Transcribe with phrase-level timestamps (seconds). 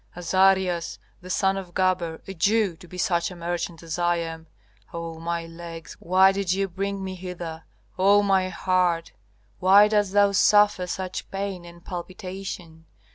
[0.15, 4.47] Azarias, the son of Gaber, a Jew, to be such a merchant as I am.
[4.91, 7.65] Oh, my legs, why did ye bring me hither?
[7.99, 9.11] Oh, my heart,
[9.59, 12.85] why dost thou suffer such pain and palpitation?